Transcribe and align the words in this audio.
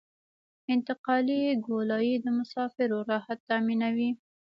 انتقالي 0.73 1.39
ګولایي 1.65 2.15
د 2.21 2.25
مسافرو 2.39 2.97
راحت 3.09 3.39
تامینوي 3.49 4.09